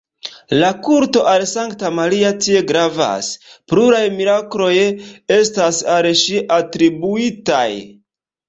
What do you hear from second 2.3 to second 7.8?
tie gravas, pluraj mirakloj estas al ŝi atribuitaj.